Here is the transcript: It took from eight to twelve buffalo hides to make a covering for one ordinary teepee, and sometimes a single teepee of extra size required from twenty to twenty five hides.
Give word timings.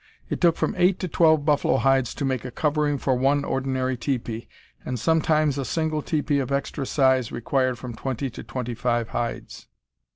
It 0.31 0.41
took 0.41 0.55
from 0.57 0.73
eight 0.79 0.97
to 1.01 1.07
twelve 1.07 1.45
buffalo 1.45 1.77
hides 1.77 2.15
to 2.15 2.25
make 2.25 2.43
a 2.43 2.49
covering 2.49 2.97
for 2.97 3.13
one 3.15 3.45
ordinary 3.45 3.95
teepee, 3.97 4.47
and 4.83 4.99
sometimes 4.99 5.59
a 5.59 5.63
single 5.63 6.01
teepee 6.01 6.39
of 6.39 6.51
extra 6.51 6.87
size 6.87 7.31
required 7.31 7.77
from 7.77 7.93
twenty 7.95 8.31
to 8.31 8.41
twenty 8.43 8.73
five 8.73 9.09
hides. 9.09 9.67